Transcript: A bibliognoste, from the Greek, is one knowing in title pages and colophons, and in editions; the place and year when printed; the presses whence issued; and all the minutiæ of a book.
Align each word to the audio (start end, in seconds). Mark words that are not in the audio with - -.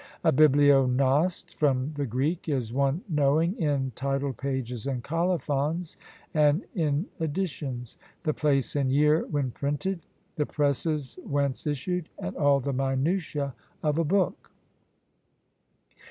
A 0.23 0.31
bibliognoste, 0.33 1.53
from 1.53 1.93
the 1.95 2.07
Greek, 2.07 2.49
is 2.49 2.73
one 2.73 3.03
knowing 3.07 3.55
in 3.61 3.91
title 3.93 4.33
pages 4.33 4.87
and 4.87 5.03
colophons, 5.03 5.95
and 6.33 6.63
in 6.73 7.05
editions; 7.19 7.97
the 8.23 8.33
place 8.33 8.75
and 8.75 8.91
year 8.91 9.27
when 9.27 9.51
printed; 9.51 9.99
the 10.37 10.47
presses 10.47 11.19
whence 11.23 11.67
issued; 11.67 12.09
and 12.17 12.35
all 12.35 12.59
the 12.59 12.73
minutiæ 12.73 13.53
of 13.83 13.99
a 13.99 14.03
book. 14.03 14.49